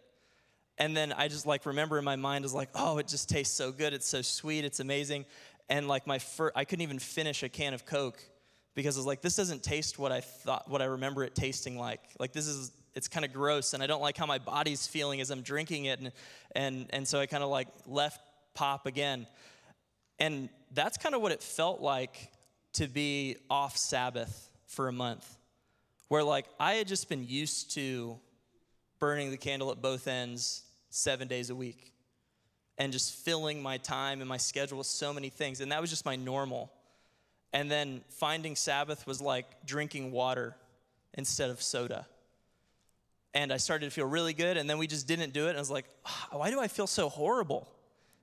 [0.78, 3.56] And then I just like remember in my mind was like, oh, it just tastes
[3.56, 3.92] so good.
[3.94, 4.64] It's so sweet.
[4.64, 5.26] It's amazing.
[5.68, 8.22] And like my first, I couldn't even finish a can of Coke
[8.76, 11.78] because I was like, this doesn't taste what I thought, what I remember it tasting
[11.78, 12.00] like.
[12.20, 15.20] Like this is, it's kind of gross, and I don't like how my body's feeling
[15.20, 16.12] as I'm drinking it, and
[16.54, 18.20] and and so I kind of like left
[18.54, 19.26] pop again,
[20.18, 22.30] and that's kind of what it felt like
[22.74, 25.26] to be off Sabbath for a month,
[26.08, 28.18] where like I had just been used to
[28.98, 31.92] burning the candle at both ends seven days a week
[32.78, 35.60] and just filling my time and my schedule with so many things.
[35.60, 36.70] And that was just my normal.
[37.52, 40.56] And then finding Sabbath was like drinking water
[41.14, 42.06] instead of soda.
[43.34, 44.56] And I started to feel really good.
[44.56, 45.50] And then we just didn't do it.
[45.50, 45.86] And I was like,
[46.30, 47.68] why do I feel so horrible?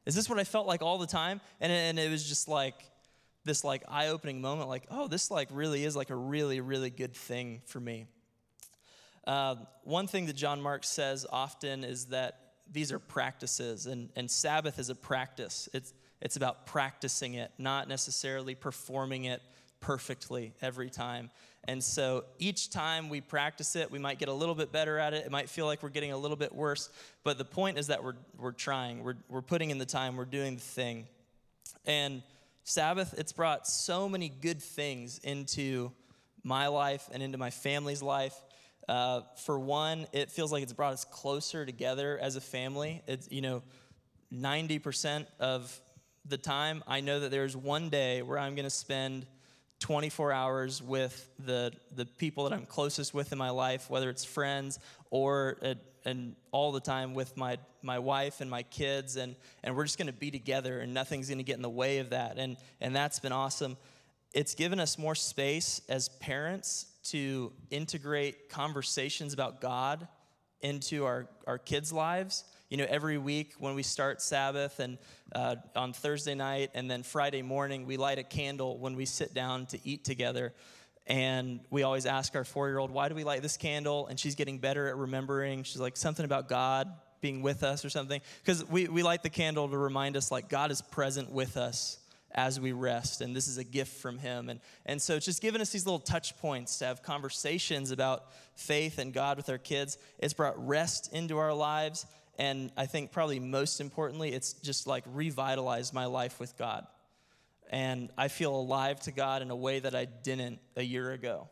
[0.05, 1.39] Is this what I felt like all the time?
[1.61, 2.75] And, and it was just like
[3.45, 7.13] this like eye-opening moment like, oh, this like really is like a really, really good
[7.13, 8.05] thing for me.
[9.25, 12.39] Uh, one thing that John Mark says often is that
[12.71, 15.69] these are practices, and, and Sabbath is a practice.
[15.73, 15.93] It's,
[16.23, 19.41] it's about practicing it, not necessarily performing it
[19.81, 21.29] perfectly every time.
[21.65, 25.13] And so each time we practice it, we might get a little bit better at
[25.13, 25.25] it.
[25.25, 26.89] It might feel like we're getting a little bit worse.
[27.25, 30.23] But the point is that we're, we're trying, we're, we're putting in the time, we're
[30.23, 31.07] doing the thing.
[31.85, 32.23] And
[32.63, 35.91] Sabbath, it's brought so many good things into
[36.41, 38.35] my life and into my family's life.
[38.87, 43.01] Uh, for one, it feels like it's brought us closer together as a family.
[43.07, 43.61] It's, you know,
[44.33, 45.79] 90% of
[46.25, 49.25] the time, I know that there's one day where I'm going to spend
[49.79, 54.23] 24 hours with the, the people that I'm closest with in my life, whether it's
[54.23, 55.73] friends or uh,
[56.05, 59.15] and all the time with my, my wife and my kids.
[59.15, 61.69] And, and we're just going to be together and nothing's going to get in the
[61.69, 62.37] way of that.
[62.37, 63.77] And, and that's been awesome.
[64.33, 70.07] It's given us more space as parents to integrate conversations about God
[70.61, 74.97] into our, our kids' lives you know, every week when we start Sabbath and
[75.35, 79.31] uh, on Thursday night and then Friday morning, we light a candle when we sit
[79.31, 80.53] down to eat together.
[81.05, 84.07] And we always ask our four year old, why do we light this candle?
[84.07, 85.61] And she's getting better at remembering.
[85.61, 88.21] She's like, something about God being with us or something.
[88.43, 91.99] Because we, we light the candle to remind us, like, God is present with us
[92.35, 95.39] as we rest and this is a gift from him and, and so it's just
[95.39, 99.59] giving us these little touch points to have conversations about faith and god with our
[99.59, 102.07] kids it's brought rest into our lives
[102.37, 106.87] and I think probably most importantly, it's just like revitalized my life with God.
[107.69, 111.47] And I feel alive to God in a way that I didn't a year ago,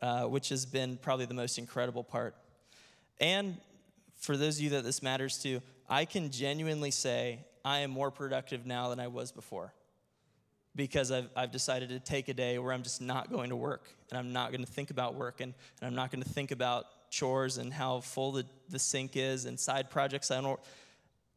[0.00, 2.34] uh, which has been probably the most incredible part.
[3.20, 3.56] And
[4.16, 8.10] for those of you that this matters to, I can genuinely say I am more
[8.10, 9.72] productive now than I was before
[10.76, 13.88] because I've, I've decided to take a day where I'm just not going to work
[14.10, 16.52] and I'm not going to think about work and, and I'm not going to think
[16.52, 20.30] about chores and how full the, the sink is and side projects.
[20.30, 20.60] I don't,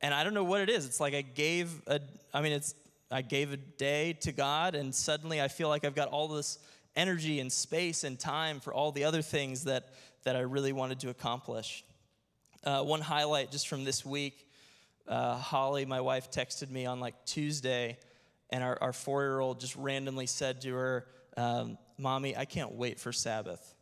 [0.01, 0.85] and I don't know what it is.
[0.85, 1.99] It's like I gave a,
[2.33, 2.75] I mean, it's,
[3.11, 6.59] I gave a day to God and suddenly I feel like I've got all this
[6.95, 9.89] energy and space and time for all the other things that,
[10.23, 11.83] that I really wanted to accomplish.
[12.63, 14.47] Uh, one highlight just from this week,
[15.07, 17.97] uh, Holly, my wife, texted me on like Tuesday,
[18.51, 21.05] and our, our four year old just randomly said to her,
[21.35, 23.72] um, Mommy, I can't wait for Sabbath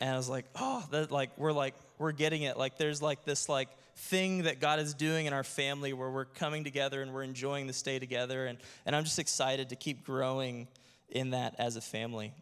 [0.00, 2.56] and I was like, oh, that like we're like we're getting it.
[2.56, 6.24] Like there's like this like thing that God is doing in our family where we're
[6.24, 10.04] coming together and we're enjoying the stay together, and and I'm just excited to keep
[10.04, 10.68] growing
[11.08, 12.32] in that as a family.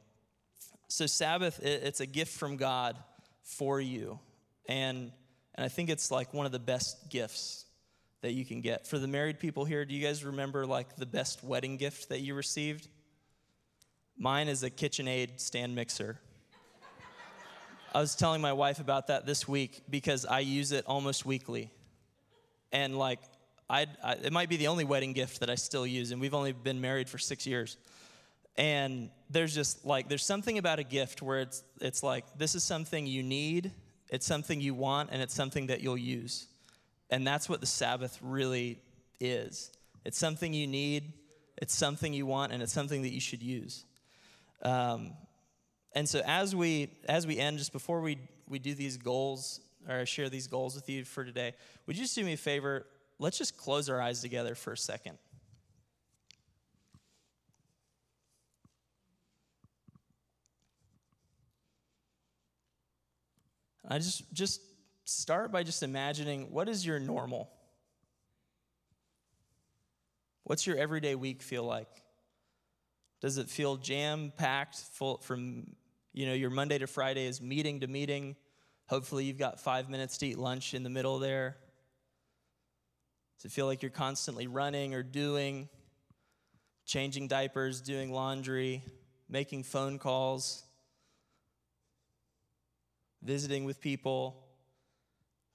[0.89, 2.97] So Sabbath, it, it's a gift from God
[3.43, 4.21] for you,
[4.69, 5.11] and
[5.57, 7.65] and I think it's like one of the best gifts
[8.21, 8.87] that you can get.
[8.87, 12.21] For the married people here, do you guys remember like the best wedding gift that
[12.21, 12.89] you received?
[14.17, 16.21] Mine is a KitchenAid stand mixer.
[17.95, 21.71] I was telling my wife about that this week because I use it almost weekly.
[22.71, 23.21] And like,
[23.71, 23.87] I,
[24.23, 26.81] it might be the only wedding gift that I still use, and we've only been
[26.81, 27.77] married for six years.
[28.57, 32.65] And there's just like, there's something about a gift where it's, it's like, this is
[32.65, 33.73] something you need,
[34.11, 36.47] it's something you want, and it's something that you'll use.
[37.11, 38.81] And that's what the Sabbath really
[39.21, 39.71] is.
[40.05, 41.13] It's something you need,
[41.57, 43.85] it's something you want, and it's something that you should use.
[44.63, 45.13] Um,
[45.93, 48.19] and so as we as we end, just before we
[48.49, 51.55] we do these goals or share these goals with you for today,
[51.87, 52.87] would you just do me a favor?
[53.19, 55.19] Let's just close our eyes together for a second.
[63.89, 64.61] I just just
[65.05, 67.51] start by just imagining what is your normal?
[70.45, 71.89] What's your everyday week feel like?
[73.21, 75.75] Does it feel jam packed full from
[76.19, 78.35] you know your Monday to Friday is meeting to meeting?
[78.89, 81.57] Hopefully you've got 5 minutes to eat lunch in the middle there.
[83.37, 85.69] Does it feel like you're constantly running or doing
[86.85, 88.83] changing diapers, doing laundry,
[89.29, 90.65] making phone calls,
[93.23, 94.45] visiting with people?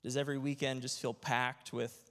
[0.01, 2.09] Does every weekend just feel packed with,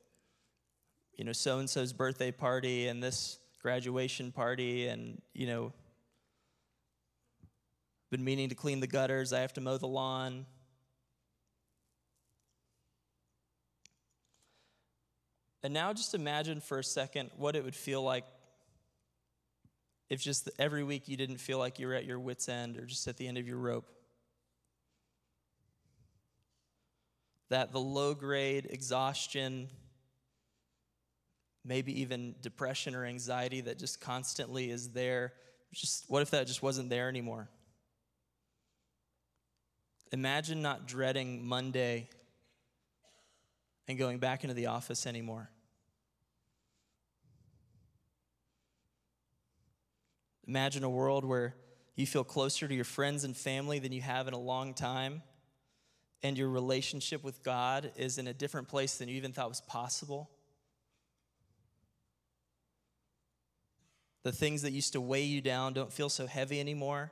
[1.16, 5.72] you know, so and so's birthday party and this graduation party and, you know,
[8.12, 10.46] been meaning to clean the gutters, I have to mow the lawn.
[15.64, 18.24] And now just imagine for a second what it would feel like
[20.08, 22.86] if just every week you didn't feel like you were at your wits' end or
[22.86, 23.88] just at the end of your rope.
[27.52, 29.68] that the low grade exhaustion,
[31.66, 35.34] maybe even depression or anxiety that just constantly is there,
[35.70, 37.50] just what if that just wasn't there anymore?
[40.12, 42.08] Imagine not dreading Monday
[43.88, 45.50] and going back into the office anymore.
[50.46, 51.54] Imagine a world where
[51.96, 55.22] you feel closer to your friends and family than you have in a long time
[56.22, 59.60] and your relationship with God is in a different place than you even thought was
[59.62, 60.30] possible.
[64.22, 67.10] The things that used to weigh you down don't feel so heavy anymore.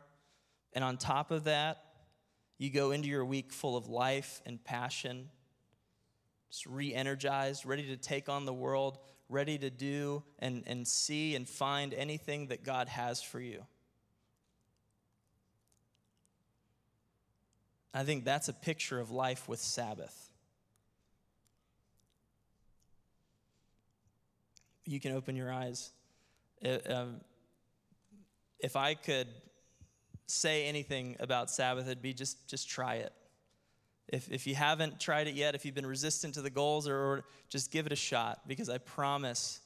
[0.73, 1.83] And on top of that,
[2.61, 5.31] you go into your week full of life and passion,
[6.51, 8.99] just re energized, ready to take on the world,
[9.31, 13.65] ready to do and, and see and find anything that God has for you.
[17.95, 20.31] I think that's a picture of life with Sabbath.
[24.85, 25.93] You can open your eyes.
[26.87, 27.23] Um,
[28.59, 29.29] if I could
[30.31, 33.13] say anything about Sabbath, it'd be just, just try it.
[34.09, 36.97] If, if you haven't tried it yet, if you've been resistant to the goals, or,
[36.97, 39.61] or just give it a shot, because I promise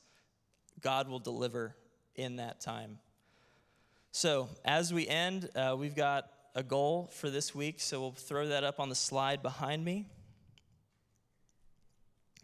[0.81, 1.75] God will deliver
[2.15, 2.99] in that time.
[4.13, 8.49] So, as we end, uh, we've got a goal for this week, so we'll throw
[8.49, 10.07] that up on the slide behind me.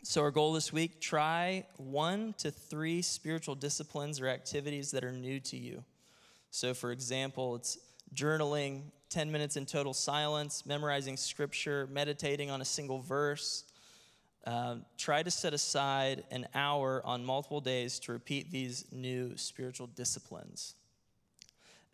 [0.03, 5.13] So, our goal this week try one to three spiritual disciplines or activities that are
[5.13, 5.85] new to you.
[6.51, 7.79] So, for example, it's
[8.15, 13.65] journaling, 10 minutes in total silence, memorizing scripture, meditating on a single verse.
[14.47, 19.87] Uh, try to set aside an hour on multiple days to repeat these new spiritual
[19.87, 20.75] disciplines.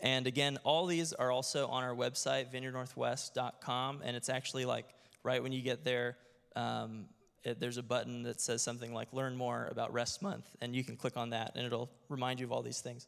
[0.01, 4.03] And again, all these are also on our website, vineyardnorthwest.com.
[4.05, 4.87] And it's actually like
[5.23, 6.17] right when you get there,
[6.55, 7.07] um,
[7.45, 10.49] it, there's a button that says something like Learn More about Rest Month.
[10.61, 13.07] And you can click on that, and it'll remind you of all these things.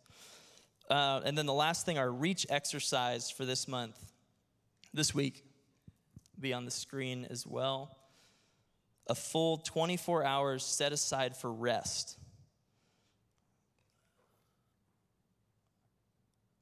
[0.90, 3.96] Uh, and then the last thing, our reach exercise for this month,
[4.94, 5.44] this week,
[6.40, 7.96] be on the screen as well.
[9.06, 12.18] A full 24 hours set aside for rest.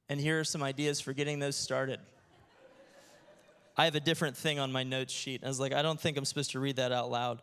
[0.09, 1.99] And here are some ideas for getting those started.
[3.77, 5.43] I have a different thing on my notes sheet.
[5.43, 7.41] I was like, I don't think I'm supposed to read that out loud.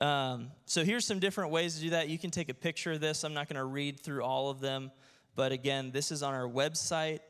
[0.00, 2.08] Um, so here's some different ways to do that.
[2.08, 3.24] You can take a picture of this.
[3.24, 4.92] I'm not going to read through all of them,
[5.38, 7.20] but again, this is on our website,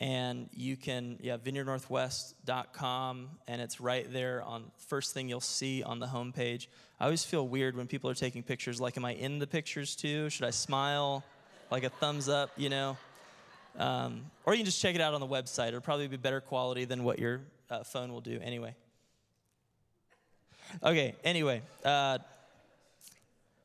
[0.00, 5.98] and you can yeah vineyardnorthwest.com, and it's right there on first thing you'll see on
[5.98, 6.68] the homepage.
[6.98, 8.80] I always feel weird when people are taking pictures.
[8.80, 10.30] Like, am I in the pictures too?
[10.30, 11.22] Should I smile?
[11.70, 12.96] Like a thumbs up, you know?
[13.78, 15.68] Um, or you can just check it out on the website.
[15.68, 18.74] It'll probably be better quality than what your uh, phone will do anyway.
[20.82, 21.60] Okay, anyway.
[21.84, 22.16] Uh,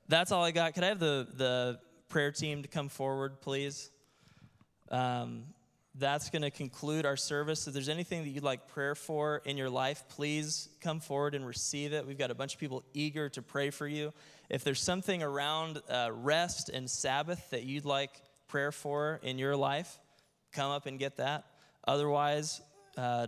[0.10, 0.74] that's all I got.
[0.74, 3.91] Could I have the, the prayer team to come forward, please?
[4.91, 5.43] Um,
[5.95, 7.68] that's going to conclude our service.
[7.68, 11.45] If there's anything that you'd like prayer for in your life, please come forward and
[11.45, 12.05] receive it.
[12.05, 14.14] We've got a bunch of people eager to pray for you.
[14.49, 18.12] If there's something around uh, rest and Sabbath that you'd like
[18.47, 19.99] prayer for in your life,
[20.53, 21.45] come up and get that.
[21.88, 22.62] Otherwise,
[22.97, 23.28] uh,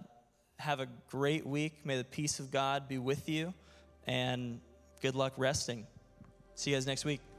[0.59, 1.85] have a great week.
[1.85, 3.53] May the peace of God be with you,
[4.05, 4.61] and
[5.01, 5.87] good luck resting.
[6.55, 7.30] See you guys next week.